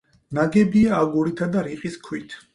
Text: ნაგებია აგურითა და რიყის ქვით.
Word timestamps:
ნაგებია 0.37 0.95
აგურითა 1.01 1.51
და 1.59 1.65
რიყის 1.69 2.01
ქვით. 2.09 2.37